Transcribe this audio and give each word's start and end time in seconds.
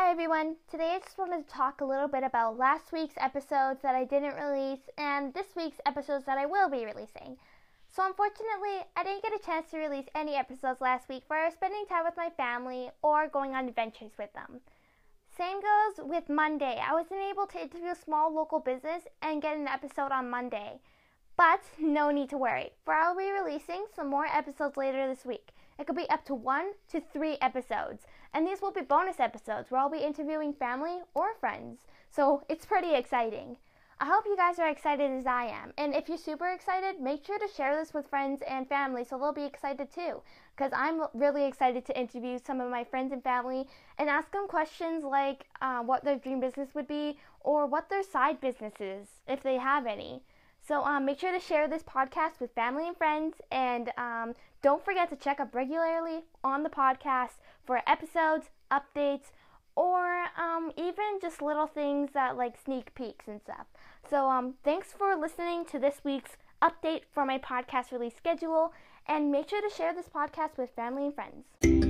Hi 0.00 0.12
everyone. 0.12 0.54
Today 0.70 0.92
I 0.94 1.00
just 1.00 1.18
wanted 1.18 1.44
to 1.48 1.52
talk 1.52 1.80
a 1.80 1.84
little 1.84 2.06
bit 2.06 2.22
about 2.22 2.56
last 2.56 2.92
week's 2.92 3.16
episodes 3.16 3.82
that 3.82 3.96
I 3.96 4.04
didn't 4.04 4.36
release 4.36 4.88
and 4.96 5.34
this 5.34 5.48
week's 5.56 5.80
episodes 5.86 6.24
that 6.26 6.38
I 6.38 6.46
will 6.46 6.70
be 6.70 6.86
releasing. 6.86 7.36
So 7.90 8.06
unfortunately, 8.06 8.86
I 8.96 9.02
didn't 9.02 9.24
get 9.24 9.34
a 9.34 9.44
chance 9.44 9.68
to 9.70 9.78
release 9.78 10.06
any 10.14 10.36
episodes 10.36 10.80
last 10.80 11.08
week 11.08 11.24
where 11.26 11.42
I 11.42 11.46
was 11.46 11.54
spending 11.54 11.84
time 11.88 12.04
with 12.04 12.16
my 12.16 12.30
family 12.30 12.90
or 13.02 13.26
going 13.26 13.56
on 13.56 13.66
adventures 13.66 14.12
with 14.16 14.32
them. 14.34 14.60
Same 15.36 15.58
goes 15.60 16.06
with 16.06 16.28
Monday. 16.28 16.80
I 16.80 16.94
wasn't 16.94 17.28
able 17.28 17.48
to 17.48 17.60
interview 17.60 17.90
a 17.90 17.96
small 17.96 18.32
local 18.32 18.60
business 18.60 19.02
and 19.20 19.42
get 19.42 19.56
an 19.56 19.66
episode 19.66 20.12
on 20.12 20.30
Monday. 20.30 20.78
But 21.36 21.64
no 21.80 22.12
need 22.12 22.30
to 22.30 22.38
worry, 22.38 22.70
for 22.84 22.94
I'll 22.94 23.16
be 23.16 23.32
releasing 23.32 23.86
some 23.96 24.06
more 24.06 24.26
episodes 24.26 24.76
later 24.76 25.08
this 25.08 25.24
week. 25.24 25.48
It 25.78 25.86
could 25.86 25.96
be 25.96 26.10
up 26.10 26.24
to 26.24 26.34
one 26.34 26.72
to 26.90 27.00
three 27.00 27.38
episodes, 27.40 28.06
and 28.34 28.46
these 28.46 28.60
will 28.60 28.72
be 28.72 28.80
bonus 28.80 29.20
episodes 29.20 29.70
where 29.70 29.80
I'll 29.80 29.88
be 29.88 29.98
interviewing 29.98 30.52
family 30.52 30.98
or 31.14 31.34
friends. 31.34 31.86
So 32.10 32.42
it's 32.48 32.66
pretty 32.66 32.94
exciting. 32.94 33.56
I 34.00 34.06
hope 34.06 34.26
you 34.26 34.36
guys 34.36 34.60
are 34.60 34.68
excited 34.68 35.10
as 35.10 35.26
I 35.26 35.46
am. 35.46 35.72
And 35.76 35.92
if 35.92 36.08
you're 36.08 36.18
super 36.18 36.46
excited, 36.46 37.00
make 37.00 37.24
sure 37.24 37.38
to 37.38 37.48
share 37.48 37.76
this 37.76 37.92
with 37.92 38.06
friends 38.06 38.42
and 38.48 38.68
family 38.68 39.02
so 39.02 39.18
they'll 39.18 39.32
be 39.32 39.44
excited 39.44 39.92
too. 39.92 40.22
Because 40.56 40.72
I'm 40.72 41.02
really 41.14 41.44
excited 41.44 41.84
to 41.86 41.98
interview 41.98 42.38
some 42.38 42.60
of 42.60 42.70
my 42.70 42.84
friends 42.84 43.12
and 43.12 43.22
family 43.24 43.66
and 43.98 44.08
ask 44.08 44.30
them 44.30 44.46
questions 44.46 45.02
like 45.02 45.46
uh, 45.60 45.80
what 45.80 46.04
their 46.04 46.16
dream 46.16 46.38
business 46.38 46.74
would 46.74 46.86
be 46.86 47.18
or 47.40 47.66
what 47.66 47.88
their 47.88 48.04
side 48.04 48.40
business 48.40 48.74
is, 48.80 49.08
if 49.26 49.42
they 49.42 49.58
have 49.58 49.84
any. 49.84 50.22
So 50.68 50.84
um, 50.84 51.06
make 51.06 51.18
sure 51.18 51.32
to 51.32 51.40
share 51.40 51.66
this 51.66 51.82
podcast 51.82 52.40
with 52.40 52.50
family 52.54 52.86
and 52.86 52.94
friends, 52.94 53.36
and 53.50 53.90
um, 53.96 54.34
don't 54.60 54.84
forget 54.84 55.08
to 55.08 55.16
check 55.16 55.40
up 55.40 55.54
regularly 55.54 56.24
on 56.44 56.62
the 56.62 56.68
podcast 56.68 57.38
for 57.64 57.80
episodes, 57.86 58.50
updates, 58.70 59.30
or 59.76 60.26
um, 60.36 60.70
even 60.76 61.20
just 61.22 61.40
little 61.40 61.66
things 61.66 62.10
that 62.12 62.36
like 62.36 62.56
sneak 62.62 62.94
peeks 62.94 63.28
and 63.28 63.40
stuff. 63.40 63.66
So 64.10 64.28
um, 64.28 64.56
thanks 64.62 64.88
for 64.92 65.16
listening 65.16 65.64
to 65.70 65.78
this 65.78 66.02
week's 66.04 66.36
update 66.60 67.04
for 67.10 67.24
my 67.24 67.38
podcast 67.38 67.90
release 67.90 68.14
schedule, 68.14 68.74
and 69.06 69.32
make 69.32 69.48
sure 69.48 69.66
to 69.66 69.74
share 69.74 69.94
this 69.94 70.10
podcast 70.14 70.58
with 70.58 70.68
family 70.76 71.06
and 71.06 71.14
friends. 71.14 71.87